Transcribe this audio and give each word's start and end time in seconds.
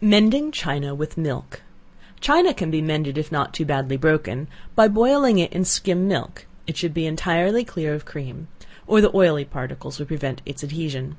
Mending 0.00 0.50
China 0.50 0.96
with 0.96 1.16
Milk. 1.16 1.62
China 2.18 2.52
can 2.52 2.72
be 2.72 2.82
mended 2.82 3.16
if 3.16 3.30
not 3.30 3.54
too 3.54 3.64
badly 3.64 3.96
broken, 3.96 4.48
by 4.74 4.88
boiling 4.88 5.38
it 5.38 5.52
in 5.52 5.64
skim 5.64 6.08
milk, 6.08 6.44
it 6.66 6.76
should 6.76 6.92
be 6.92 7.06
entirely 7.06 7.64
clear 7.64 7.94
of 7.94 8.04
cream, 8.04 8.48
or 8.88 9.00
the 9.00 9.16
oily 9.16 9.44
particles 9.44 10.00
will 10.00 10.06
prevent 10.06 10.42
its 10.44 10.64
adhesion. 10.64 11.14